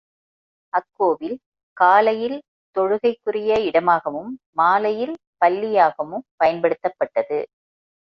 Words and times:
அக்கோவில் 0.73 1.35
காலையில் 1.77 2.37
தொழுகைக்குரிய 2.75 3.59
இடமாகவும், 3.61 4.31
மாலையில் 4.51 5.13
பள்ளியாகவும் 5.41 6.25
பயன்படுத்தப்பட்டது. 6.37 7.39